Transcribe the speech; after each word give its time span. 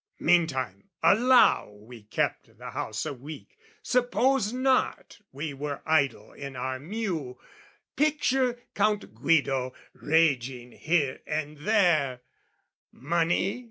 Meantime, 0.19 0.89
allow 1.03 1.69
we 1.79 2.01
kept 2.01 2.57
the 2.57 2.71
house 2.71 3.05
a 3.05 3.13
week, 3.13 3.55
Suppose 3.83 4.51
not 4.51 5.19
we 5.31 5.53
were 5.53 5.83
idle 5.85 6.31
in 6.33 6.55
our 6.55 6.79
mew: 6.79 7.39
Picture 7.95 8.59
Count 8.73 9.13
Guido 9.13 9.75
raging 9.93 10.71
here 10.71 11.21
and 11.27 11.57
there 11.57 12.21
"'Money?' 12.91 13.59